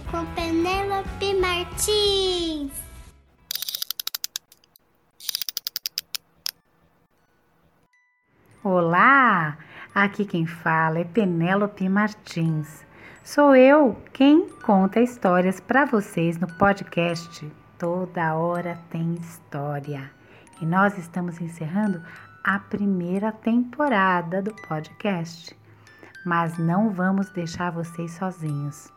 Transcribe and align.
Com 0.00 0.26
Penélope 0.34 1.34
Martins. 1.34 2.72
Olá! 8.64 9.56
Aqui 9.94 10.24
quem 10.24 10.46
fala 10.46 10.98
é 10.98 11.04
Penélope 11.04 11.88
Martins. 11.88 12.84
Sou 13.22 13.54
eu 13.54 13.96
quem 14.12 14.48
conta 14.64 15.00
histórias 15.00 15.60
para 15.60 15.84
vocês 15.84 16.38
no 16.38 16.48
podcast 16.58 17.48
Toda 17.78 18.34
Hora 18.34 18.76
Tem 18.90 19.14
História. 19.14 20.10
E 20.60 20.66
nós 20.66 20.98
estamos 20.98 21.40
encerrando 21.40 22.02
a 22.42 22.58
primeira 22.58 23.30
temporada 23.30 24.42
do 24.42 24.52
podcast. 24.66 25.56
Mas 26.26 26.58
não 26.58 26.90
vamos 26.90 27.30
deixar 27.30 27.70
vocês 27.70 28.10
sozinhos. 28.12 28.93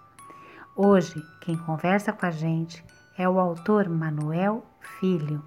Hoje, 0.80 1.26
quem 1.42 1.58
conversa 1.58 2.14
com 2.14 2.24
a 2.24 2.30
gente 2.30 2.86
é 3.18 3.28
o 3.28 3.40
autor 3.40 3.90
Manuel 3.90 4.64
Filho. 5.00 5.44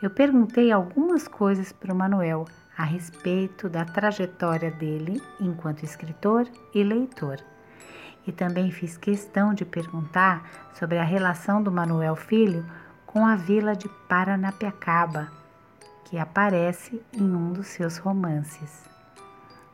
Eu 0.00 0.08
perguntei 0.08 0.72
algumas 0.72 1.28
coisas 1.28 1.72
para 1.72 1.92
o 1.92 1.94
Manuel 1.94 2.46
a 2.74 2.82
respeito 2.82 3.68
da 3.68 3.84
trajetória 3.84 4.70
dele 4.70 5.22
enquanto 5.38 5.82
escritor 5.82 6.48
e 6.74 6.82
leitor. 6.82 7.36
E 8.26 8.32
também 8.32 8.70
fiz 8.70 8.96
questão 8.96 9.52
de 9.52 9.66
perguntar 9.66 10.48
sobre 10.72 10.96
a 10.96 11.04
relação 11.04 11.62
do 11.62 11.70
Manuel 11.70 12.16
Filho 12.16 12.64
com 13.04 13.26
a 13.26 13.36
vila 13.36 13.76
de 13.76 13.90
Paranapiacaba, 14.08 15.30
que 16.06 16.16
aparece 16.16 16.98
em 17.12 17.30
um 17.30 17.52
dos 17.52 17.66
seus 17.66 17.98
romances. 17.98 18.88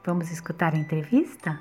Vamos 0.04 0.32
escutar 0.32 0.74
a 0.74 0.76
entrevista? 0.76 1.56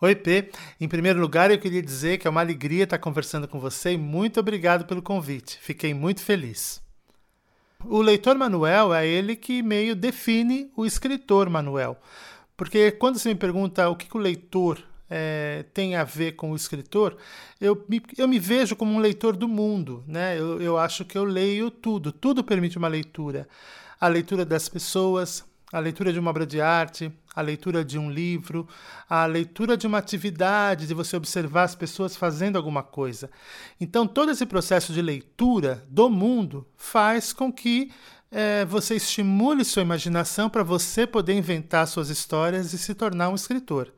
Oi, 0.00 0.14
P. 0.14 0.50
Em 0.80 0.88
primeiro 0.88 1.20
lugar, 1.20 1.50
eu 1.50 1.58
queria 1.58 1.82
dizer 1.82 2.18
que 2.18 2.26
é 2.26 2.30
uma 2.30 2.40
alegria 2.40 2.84
estar 2.84 2.98
conversando 2.98 3.46
com 3.46 3.60
você 3.60 3.92
e 3.92 3.98
muito 3.98 4.40
obrigado 4.40 4.84
pelo 4.84 5.02
convite. 5.02 5.58
Fiquei 5.60 5.92
muito 5.92 6.22
feliz. 6.22 6.82
O 7.84 8.02
leitor 8.02 8.36
Manuel 8.36 8.92
é 8.92 9.06
ele 9.06 9.34
que 9.34 9.62
meio 9.62 9.96
define 9.96 10.70
o 10.76 10.84
escritor 10.84 11.48
Manuel. 11.48 11.96
Porque 12.56 12.90
quando 12.92 13.18
você 13.18 13.30
me 13.30 13.34
pergunta 13.34 13.88
o 13.88 13.96
que, 13.96 14.06
que 14.06 14.16
o 14.16 14.20
leitor 14.20 14.82
é, 15.08 15.64
tem 15.72 15.96
a 15.96 16.04
ver 16.04 16.32
com 16.32 16.52
o 16.52 16.56
escritor, 16.56 17.16
eu 17.60 17.84
me, 17.88 18.02
eu 18.16 18.28
me 18.28 18.38
vejo 18.38 18.76
como 18.76 18.92
um 18.92 18.98
leitor 18.98 19.34
do 19.34 19.48
mundo. 19.48 20.04
Né? 20.06 20.38
Eu, 20.38 20.60
eu 20.60 20.78
acho 20.78 21.04
que 21.04 21.16
eu 21.16 21.24
leio 21.24 21.70
tudo, 21.70 22.12
tudo 22.12 22.44
permite 22.44 22.78
uma 22.78 22.88
leitura. 22.88 23.48
A 23.98 24.08
leitura 24.08 24.44
das 24.44 24.68
pessoas, 24.68 25.44
a 25.72 25.78
leitura 25.78 26.12
de 26.12 26.18
uma 26.18 26.30
obra 26.30 26.46
de 26.46 26.60
arte, 26.60 27.12
a 27.34 27.40
leitura 27.40 27.84
de 27.84 27.98
um 27.98 28.10
livro, 28.10 28.66
a 29.08 29.24
leitura 29.26 29.76
de 29.76 29.86
uma 29.86 29.98
atividade, 29.98 30.86
de 30.86 30.94
você 30.94 31.16
observar 31.16 31.62
as 31.62 31.74
pessoas 31.74 32.16
fazendo 32.16 32.56
alguma 32.56 32.82
coisa. 32.82 33.30
Então, 33.80 34.06
todo 34.06 34.32
esse 34.32 34.44
processo 34.46 34.92
de 34.92 35.00
leitura 35.00 35.84
do 35.88 36.10
mundo 36.10 36.66
faz 36.76 37.32
com 37.32 37.52
que 37.52 37.92
é, 38.30 38.64
você 38.64 38.96
estimule 38.96 39.64
sua 39.64 39.82
imaginação 39.82 40.48
para 40.48 40.62
você 40.62 41.06
poder 41.06 41.34
inventar 41.34 41.86
suas 41.86 42.08
histórias 42.10 42.72
e 42.72 42.78
se 42.78 42.94
tornar 42.94 43.28
um 43.28 43.34
escritor. 43.34 43.92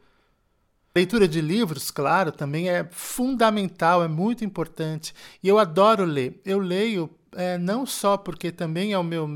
Leitura 0.94 1.26
de 1.26 1.40
livros, 1.40 1.90
claro, 1.90 2.30
também 2.30 2.68
é 2.68 2.86
fundamental, 2.90 4.04
é 4.04 4.08
muito 4.08 4.44
importante. 4.44 5.14
E 5.42 5.48
eu 5.48 5.58
adoro 5.58 6.04
ler. 6.04 6.38
Eu 6.44 6.58
leio 6.58 7.08
é, 7.34 7.56
não 7.56 7.86
só 7.86 8.18
porque 8.18 8.52
também 8.52 8.92
é 8.92 8.98
o 8.98 9.02
meu, 9.02 9.26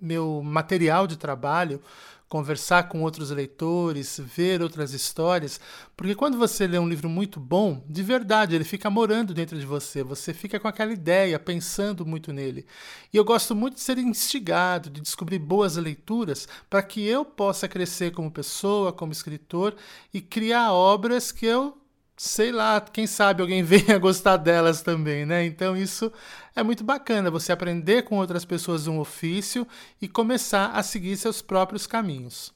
meu 0.00 0.42
material 0.42 1.06
de 1.06 1.16
trabalho, 1.16 1.80
conversar 2.28 2.88
com 2.88 3.02
outros 3.02 3.30
leitores, 3.30 4.20
ver 4.22 4.60
outras 4.60 4.92
histórias, 4.92 5.58
porque 5.96 6.14
quando 6.14 6.36
você 6.36 6.66
lê 6.66 6.78
um 6.78 6.88
livro 6.88 7.08
muito 7.08 7.40
bom, 7.40 7.82
de 7.88 8.02
verdade, 8.02 8.54
ele 8.54 8.64
fica 8.64 8.90
morando 8.90 9.32
dentro 9.32 9.58
de 9.58 9.64
você, 9.64 10.02
você 10.02 10.34
fica 10.34 10.60
com 10.60 10.68
aquela 10.68 10.92
ideia, 10.92 11.38
pensando 11.38 12.04
muito 12.04 12.32
nele. 12.32 12.66
E 13.12 13.16
eu 13.16 13.24
gosto 13.24 13.54
muito 13.54 13.76
de 13.76 13.80
ser 13.80 13.96
instigado, 13.98 14.90
de 14.90 15.00
descobrir 15.00 15.38
boas 15.38 15.76
leituras, 15.76 16.46
para 16.68 16.82
que 16.82 17.04
eu 17.06 17.24
possa 17.24 17.66
crescer 17.66 18.12
como 18.12 18.30
pessoa, 18.30 18.92
como 18.92 19.12
escritor 19.12 19.74
e 20.12 20.20
criar 20.20 20.72
obras 20.72 21.32
que 21.32 21.46
eu 21.46 21.78
sei 22.18 22.52
lá, 22.52 22.80
quem 22.80 23.06
sabe 23.06 23.40
alguém 23.40 23.62
venha 23.64 23.98
gostar 23.98 24.36
delas 24.36 24.82
também, 24.82 25.24
né? 25.24 25.46
Então 25.46 25.76
isso 25.76 26.12
é 26.54 26.62
muito 26.62 26.84
bacana, 26.84 27.30
você 27.30 27.52
aprender 27.52 28.02
com 28.02 28.18
outras 28.18 28.44
pessoas 28.44 28.86
um 28.86 28.98
ofício 28.98 29.66
e 30.02 30.08
começar 30.08 30.72
a 30.72 30.82
seguir 30.82 31.16
seus 31.16 31.40
próprios 31.40 31.86
caminhos. 31.86 32.52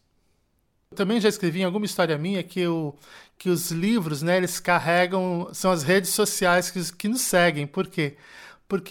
Eu 0.91 0.97
também 0.97 1.21
já 1.21 1.28
escrevi 1.28 1.61
em 1.61 1.65
alguma 1.65 1.87
história 1.87 2.19
minha 2.19 2.43
que, 2.43 2.61
eu, 2.61 2.95
que 3.39 3.49
os 3.49 3.71
livros, 3.71 4.21
né, 4.21 4.37
eles 4.37 4.61
carregam, 4.61 5.49
são 5.55 5.71
as 5.71 5.83
redes 5.83 6.11
sociais 6.11 6.71
que, 6.71 6.93
que 6.94 7.09
nos 7.09 7.23
seguem. 7.23 7.67
Por 7.67 7.87
quê? 7.87 8.11
porque 8.11 8.19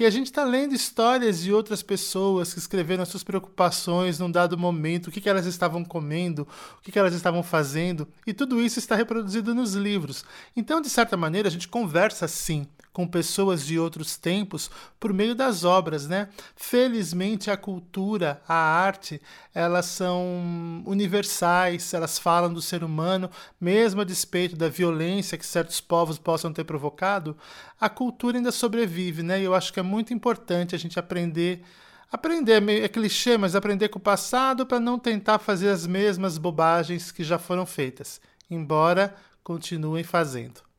a 0.05 0.09
gente 0.11 0.27
está 0.27 0.43
lendo 0.43 0.75
histórias 0.75 1.41
de 1.41 1.51
outras 1.51 1.81
pessoas 1.81 2.53
que 2.53 2.59
escreveram 2.59 3.01
as 3.01 3.09
suas 3.09 3.23
preocupações 3.23 4.19
num 4.19 4.29
dado 4.29 4.57
momento, 4.57 5.07
o 5.07 5.11
que, 5.11 5.19
que 5.19 5.27
elas 5.27 5.47
estavam 5.47 5.83
comendo, 5.83 6.47
o 6.77 6.81
que, 6.81 6.91
que 6.91 6.99
elas 6.99 7.15
estavam 7.15 7.41
fazendo, 7.41 8.07
e 8.27 8.33
tudo 8.33 8.61
isso 8.61 8.77
está 8.77 8.95
reproduzido 8.95 9.55
nos 9.55 9.73
livros. 9.73 10.23
Então, 10.55 10.81
de 10.81 10.89
certa 10.89 11.17
maneira, 11.17 11.47
a 11.47 11.51
gente 11.51 11.67
conversa 11.67 12.27
sim 12.27 12.67
com 12.93 13.07
pessoas 13.07 13.65
de 13.65 13.79
outros 13.79 14.17
tempos 14.17 14.69
por 14.99 15.13
meio 15.13 15.33
das 15.33 15.63
obras, 15.63 16.07
né? 16.07 16.29
Felizmente 16.55 17.49
a 17.49 17.55
cultura, 17.55 18.41
a 18.47 18.55
arte, 18.55 19.21
elas 19.53 19.85
são 19.85 20.83
universais, 20.85 21.93
elas 21.93 22.19
falam 22.19 22.53
do 22.53 22.61
ser 22.61 22.83
humano, 22.83 23.29
mesmo 23.59 24.01
a 24.01 24.05
despeito 24.05 24.55
da 24.55 24.67
violência 24.67 25.37
que 25.37 25.45
certos 25.45 25.79
povos 25.79 26.17
possam 26.17 26.51
ter 26.51 26.63
provocado, 26.63 27.37
a 27.79 27.89
cultura 27.89 28.37
ainda 28.37 28.51
sobrevive, 28.51 29.23
né? 29.23 29.39
E 29.39 29.43
eu 29.43 29.55
acho 29.55 29.71
que 29.71 29.79
é 29.79 29.83
muito 29.83 30.13
importante 30.13 30.75
a 30.75 30.79
gente 30.79 30.99
aprender 30.99 31.63
aprender, 32.11 32.61
é 32.69 32.89
clichê, 32.89 33.37
mas 33.37 33.55
aprender 33.55 33.87
com 33.87 33.97
o 33.97 34.01
passado 34.01 34.65
para 34.65 34.81
não 34.81 34.99
tentar 34.99 35.39
fazer 35.39 35.69
as 35.69 35.87
mesmas 35.87 36.37
bobagens 36.37 37.09
que 37.09 37.23
já 37.23 37.39
foram 37.39 37.65
feitas, 37.65 38.19
embora 38.49 39.15
continuem 39.41 40.03
fazendo. 40.03 40.70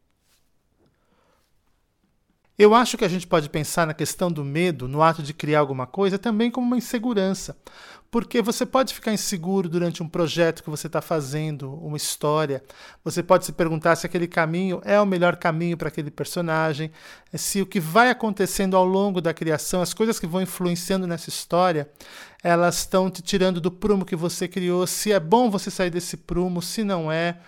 Eu 2.59 2.75
acho 2.75 2.99
que 2.99 3.05
a 3.05 3.09
gente 3.09 3.27
pode 3.27 3.49
pensar 3.49 3.87
na 3.87 3.95
questão 3.95 4.31
do 4.31 4.45
medo, 4.45 4.87
no 4.87 5.03
ato 5.03 5.23
de 5.23 5.33
criar 5.33 5.61
alguma 5.61 5.87
coisa, 5.87 6.19
também 6.19 6.51
como 6.51 6.67
uma 6.67 6.77
insegurança. 6.77 7.57
Porque 8.11 8.43
você 8.43 8.67
pode 8.67 8.93
ficar 8.93 9.11
inseguro 9.11 9.71
durante 9.71 10.03
um 10.03 10.09
projeto 10.09 10.63
que 10.63 10.69
você 10.69 10.87
está 10.87 11.01
fazendo, 11.01 11.73
uma 11.77 11.97
história. 11.97 12.63
Você 13.03 13.23
pode 13.23 13.47
se 13.47 13.53
perguntar 13.53 13.97
se 13.97 14.05
aquele 14.05 14.29
caminho 14.29 14.83
é 14.85 15.01
o 15.01 15.07
melhor 15.07 15.37
caminho 15.37 15.79
para 15.79 15.89
aquele 15.89 16.11
personagem, 16.11 16.91
se 17.33 17.63
o 17.63 17.67
que 17.67 17.81
vai 17.81 18.11
acontecendo 18.11 18.77
ao 18.77 18.85
longo 18.85 19.23
da 19.23 19.33
criação, 19.33 19.81
as 19.81 19.95
coisas 19.95 20.21
que 20.21 20.27
vão 20.27 20.43
influenciando 20.43 21.07
nessa 21.07 21.31
história, 21.31 21.89
elas 22.45 22.81
estão 22.81 23.11
te 23.11 23.23
tirando 23.23 23.63
do 23.63 23.71
prumo 23.71 24.05
que 24.05 24.15
você 24.15 24.47
criou, 24.47 24.87
se 24.87 25.11
é 25.11 25.19
bom 25.19 25.49
você 25.49 25.71
sair 25.71 25.91
desse 25.91 26.19
prumo, 26.19 26.61
se 26.61 26.85
não 26.85 27.11
é. 27.11 27.39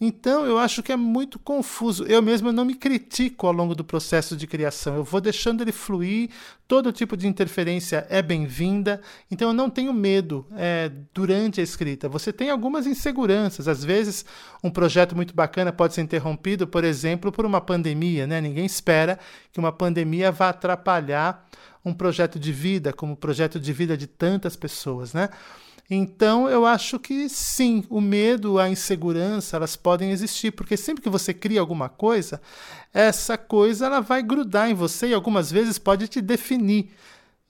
Então, 0.00 0.44
eu 0.44 0.58
acho 0.58 0.82
que 0.82 0.90
é 0.90 0.96
muito 0.96 1.38
confuso. 1.38 2.04
Eu 2.04 2.20
mesmo 2.20 2.52
não 2.52 2.64
me 2.64 2.74
critico 2.74 3.46
ao 3.46 3.52
longo 3.52 3.74
do 3.74 3.84
processo 3.84 4.36
de 4.36 4.46
criação. 4.46 4.96
Eu 4.96 5.04
vou 5.04 5.20
deixando 5.20 5.62
ele 5.62 5.70
fluir, 5.70 6.30
todo 6.66 6.92
tipo 6.92 7.16
de 7.16 7.28
interferência 7.28 8.04
é 8.10 8.20
bem-vinda. 8.20 9.00
Então, 9.30 9.48
eu 9.48 9.54
não 9.54 9.70
tenho 9.70 9.92
medo 9.94 10.46
é, 10.56 10.90
durante 11.14 11.60
a 11.60 11.64
escrita. 11.64 12.08
Você 12.08 12.32
tem 12.32 12.50
algumas 12.50 12.86
inseguranças. 12.86 13.68
Às 13.68 13.84
vezes, 13.84 14.24
um 14.64 14.70
projeto 14.70 15.14
muito 15.14 15.32
bacana 15.32 15.72
pode 15.72 15.94
ser 15.94 16.02
interrompido, 16.02 16.66
por 16.66 16.82
exemplo, 16.82 17.30
por 17.30 17.46
uma 17.46 17.60
pandemia. 17.60 18.26
Né? 18.26 18.40
Ninguém 18.40 18.66
espera 18.66 19.18
que 19.52 19.60
uma 19.60 19.72
pandemia 19.72 20.32
vá 20.32 20.48
atrapalhar 20.48 21.48
um 21.84 21.94
projeto 21.94 22.38
de 22.38 22.52
vida, 22.52 22.92
como 22.92 23.12
o 23.12 23.16
projeto 23.16 23.60
de 23.60 23.72
vida 23.72 23.96
de 23.96 24.08
tantas 24.08 24.56
pessoas. 24.56 25.14
Né? 25.14 25.28
Então, 25.90 26.48
eu 26.48 26.64
acho 26.64 26.98
que 26.98 27.28
sim, 27.28 27.84
o 27.90 28.00
medo, 28.00 28.58
a 28.58 28.68
insegurança, 28.68 29.56
elas 29.56 29.76
podem 29.76 30.10
existir, 30.10 30.50
porque 30.50 30.76
sempre 30.76 31.02
que 31.02 31.10
você 31.10 31.34
cria 31.34 31.60
alguma 31.60 31.88
coisa, 31.88 32.40
essa 32.92 33.36
coisa 33.36 33.86
ela 33.86 34.00
vai 34.00 34.22
grudar 34.22 34.70
em 34.70 34.74
você 34.74 35.08
e 35.08 35.14
algumas 35.14 35.50
vezes 35.50 35.78
pode 35.78 36.08
te 36.08 36.22
definir. 36.22 36.90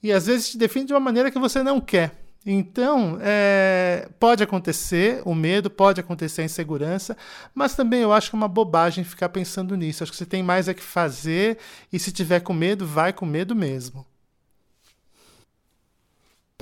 E 0.02 0.12
às 0.12 0.26
vezes 0.26 0.50
te 0.50 0.58
define 0.58 0.86
de 0.86 0.92
uma 0.92 1.00
maneira 1.00 1.30
que 1.30 1.38
você 1.38 1.62
não 1.62 1.80
quer. 1.80 2.24
Então, 2.46 3.18
é, 3.22 4.06
pode 4.20 4.42
acontecer 4.42 5.22
o 5.24 5.34
medo, 5.34 5.70
pode 5.70 5.98
acontecer 5.98 6.42
a 6.42 6.44
insegurança, 6.44 7.16
mas 7.54 7.74
também 7.74 8.02
eu 8.02 8.12
acho 8.12 8.28
que 8.28 8.36
é 8.36 8.38
uma 8.38 8.48
bobagem 8.48 9.02
ficar 9.02 9.30
pensando 9.30 9.74
nisso. 9.76 10.02
Acho 10.02 10.12
que 10.12 10.18
você 10.18 10.26
tem 10.26 10.42
mais 10.42 10.68
é 10.68 10.74
que 10.74 10.82
fazer 10.82 11.56
e 11.90 11.98
se 11.98 12.12
tiver 12.12 12.40
com 12.40 12.52
medo, 12.52 12.86
vai 12.86 13.12
com 13.14 13.24
medo 13.24 13.54
mesmo. 13.54 14.04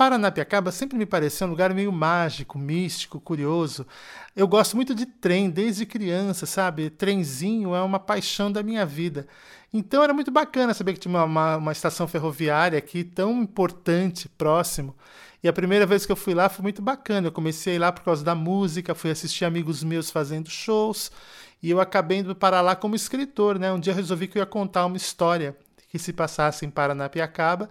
Paranapiacaba 0.03 0.69
sempre 0.69 0.97
me 0.97 1.05
pareceu 1.05 1.47
um 1.47 1.49
lugar 1.49 1.73
meio 1.73 1.89
mágico, 1.89 2.59
místico, 2.59 3.21
curioso. 3.21 3.87
Eu 4.35 4.45
gosto 4.45 4.75
muito 4.75 4.93
de 4.93 5.05
trem 5.05 5.49
desde 5.49 5.85
criança, 5.85 6.45
sabe? 6.45 6.89
Trenzinho 6.89 7.73
é 7.73 7.81
uma 7.81 7.97
paixão 7.99 8.51
da 8.51 8.61
minha 8.61 8.85
vida. 8.85 9.25
Então 9.73 10.03
era 10.03 10.13
muito 10.13 10.29
bacana 10.29 10.73
saber 10.73 10.91
que 10.91 10.99
tinha 10.99 11.13
uma, 11.13 11.23
uma, 11.23 11.55
uma 11.55 11.71
estação 11.71 12.05
ferroviária 12.05 12.77
aqui 12.77 13.01
tão 13.01 13.41
importante, 13.41 14.27
próximo. 14.27 14.93
E 15.41 15.47
a 15.47 15.53
primeira 15.53 15.85
vez 15.85 16.05
que 16.05 16.11
eu 16.11 16.17
fui 16.17 16.33
lá 16.33 16.49
foi 16.49 16.63
muito 16.63 16.81
bacana. 16.81 17.27
Eu 17.27 17.31
comecei 17.31 17.79
lá 17.79 17.89
por 17.89 18.03
causa 18.03 18.25
da 18.25 18.35
música, 18.35 18.93
fui 18.93 19.09
assistir 19.09 19.45
amigos 19.45 19.85
meus 19.85 20.11
fazendo 20.11 20.49
shows 20.49 21.13
e 21.61 21.69
eu 21.69 21.79
acabei 21.79 22.17
indo 22.17 22.35
para 22.35 22.59
lá 22.59 22.75
como 22.75 22.93
escritor, 22.93 23.57
né? 23.57 23.71
Um 23.71 23.79
dia 23.79 23.93
eu 23.93 23.95
resolvi 23.95 24.27
que 24.27 24.37
eu 24.37 24.41
ia 24.41 24.45
contar 24.45 24.85
uma 24.85 24.97
história 24.97 25.55
que 25.87 25.97
se 25.97 26.11
passasse 26.11 26.65
em 26.65 26.69
Paranapiacaba 26.69 27.69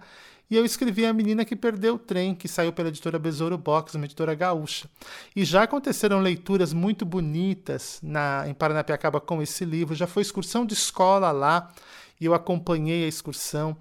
e 0.49 0.55
eu 0.55 0.65
escrevi 0.65 1.05
A 1.05 1.13
Menina 1.13 1.45
que 1.45 1.55
Perdeu 1.55 1.95
o 1.95 1.99
Trem, 1.99 2.35
que 2.35 2.47
saiu 2.47 2.71
pela 2.71 2.89
editora 2.89 3.17
Besouro 3.17 3.57
Box, 3.57 3.95
uma 3.95 4.05
editora 4.05 4.35
gaúcha. 4.35 4.89
E 5.35 5.43
já 5.43 5.63
aconteceram 5.63 6.19
leituras 6.19 6.73
muito 6.73 7.05
bonitas 7.05 7.99
na, 8.03 8.43
em 8.47 8.53
Paranapiacaba 8.53 9.19
com 9.19 9.41
esse 9.41 9.65
livro, 9.65 9.95
já 9.95 10.07
foi 10.07 10.21
excursão 10.21 10.65
de 10.65 10.73
escola 10.73 11.31
lá, 11.31 11.71
e 12.19 12.25
eu 12.25 12.33
acompanhei 12.33 13.05
a 13.05 13.07
excursão. 13.07 13.75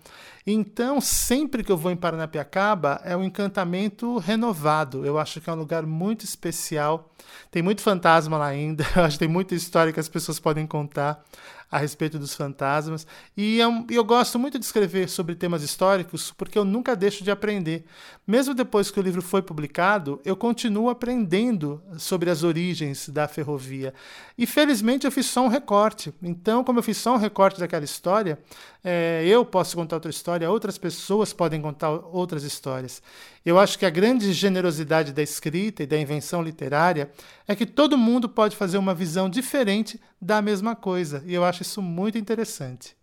Então, 0.47 1.01
sempre 1.01 1.63
que 1.63 1.71
eu 1.71 1.77
vou 1.77 1.93
em 1.93 1.97
Paranapiacaba, 1.97 3.01
é 3.05 3.17
um 3.17 3.23
encantamento 3.23 4.19
renovado. 4.19 5.07
Eu 5.07 5.19
acho 5.19 5.41
que 5.41 5.49
é 5.49 5.53
um 5.53 5.57
lugar 5.57 5.87
muito 5.87 6.25
especial. 6.25 7.11
Tem 7.51 7.63
muito 7.63 7.83
fantasma 7.83 8.37
lá 8.37 8.47
ainda, 8.47 8.85
eu 8.97 9.05
acho 9.05 9.17
que 9.17 9.21
tem 9.21 9.29
muita 9.29 9.55
história 9.55 9.93
que 9.93 10.01
as 10.01 10.09
pessoas 10.09 10.41
podem 10.41 10.67
contar 10.67 11.25
a 11.73 11.79
respeito 11.79 12.19
dos 12.19 12.35
fantasmas. 12.35 13.07
E 13.35 13.59
eu, 13.59 13.71
é 13.71 13.85
eu 13.89 14.05
gosto 14.05 14.39
muito 14.39 14.59
de 14.59 14.65
escrever 14.65 15.09
sobre 15.09 15.35
temas 15.35 15.63
históricos 15.63 16.31
porque 16.31 16.59
eu 16.59 16.67
nunca 16.67 16.95
deixo 16.95 17.25
de 17.25 17.31
aprender. 17.31 17.87
Mesmo 18.27 18.53
depois 18.53 18.91
que 18.91 19.01
o 19.01 19.03
livro 19.03 19.23
foi 19.23 19.41
publicado, 19.41 20.21
eu 20.23 20.37
continuo 20.37 20.91
aprendendo 20.91 21.83
sobre 21.97 22.29
as 22.29 22.43
origens 22.43 23.09
da 23.09 23.27
ferrovia. 23.27 23.95
E 24.37 24.47
felizmente 24.47 25.07
eu 25.07 25.11
fiz 25.11 25.25
só 25.25 25.43
um 25.43 25.49
recorte. 25.49 26.13
Então, 26.23 26.63
como 26.63 26.79
eu 26.79 26.83
fiz 26.83 26.99
só 26.99 27.15
um 27.15 27.19
recorte 27.19 27.59
daquela 27.59 27.85
história, 27.85 28.39
é, 28.85 29.25
eu 29.27 29.43
posso 29.43 29.75
contar 29.75 29.97
outra 29.97 30.11
história, 30.33 30.51
outras 30.51 30.79
pessoas 30.79 31.33
podem 31.33 31.61
contar 31.61 31.91
outras 31.91 32.43
histórias. 32.43 33.03
Eu 33.45 33.59
acho 33.59 33.79
que 33.79 33.85
a 33.85 33.91
grande 33.91 34.33
generosidade 34.33 35.13
da 35.13 35.23
escrita 35.23 35.83
e 35.83 35.87
da 35.87 35.99
invenção 35.99 36.43
literária 36.43 37.11
é 37.47 37.55
que 37.55 37.67
todo 37.67 37.99
mundo 37.99 38.29
pode 38.29 38.57
fazer 38.57 38.79
uma 38.79 38.95
visão 38.95 39.29
diferente 39.29 40.01
da 40.21 40.41
mesma 40.41 40.75
coisa. 40.75 41.23
E 41.27 41.35
eu 41.35 41.45
acho 41.45 41.63
isso 41.63 41.83
muito 41.83 42.17
interessante. 42.17 42.97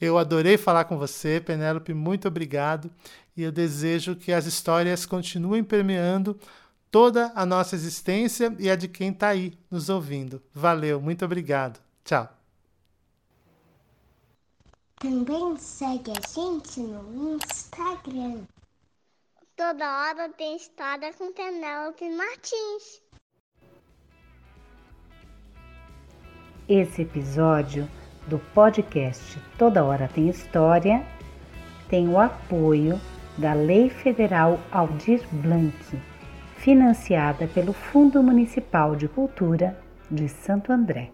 Eu 0.00 0.18
adorei 0.18 0.58
falar 0.58 0.84
com 0.84 0.98
você, 0.98 1.40
Penélope, 1.40 1.94
muito 1.94 2.26
obrigado. 2.26 2.90
E 3.36 3.42
eu 3.42 3.52
desejo 3.52 4.16
que 4.16 4.32
as 4.32 4.44
histórias 4.46 5.06
continuem 5.06 5.62
permeando 5.62 6.38
toda 6.90 7.32
a 7.34 7.46
nossa 7.46 7.76
existência 7.76 8.54
e 8.58 8.68
a 8.68 8.76
de 8.76 8.88
quem 8.88 9.10
está 9.10 9.28
aí 9.28 9.52
nos 9.70 9.88
ouvindo. 9.88 10.42
Valeu, 10.52 11.00
muito 11.00 11.24
obrigado. 11.24 11.78
Tchau. 12.04 12.45
Também 14.98 15.54
segue 15.58 16.10
a 16.10 16.26
gente 16.26 16.80
no 16.80 17.36
Instagram. 17.36 18.46
Toda 19.54 19.84
hora 19.84 20.30
tem 20.30 20.56
história 20.56 21.12
com 21.12 21.34
Penélope 21.34 22.08
Martins. 22.08 23.02
Esse 26.66 27.02
episódio 27.02 27.86
do 28.26 28.38
podcast 28.54 29.38
Toda 29.58 29.84
Hora 29.84 30.08
Tem 30.08 30.30
História 30.30 31.06
tem 31.90 32.08
o 32.08 32.18
apoio 32.18 32.98
da 33.36 33.52
Lei 33.52 33.90
Federal 33.90 34.58
Aldir 34.72 35.22
Blanc, 35.30 35.76
financiada 36.56 37.46
pelo 37.48 37.74
Fundo 37.74 38.22
Municipal 38.22 38.96
de 38.96 39.08
Cultura 39.08 39.78
de 40.10 40.26
Santo 40.26 40.72
André. 40.72 41.12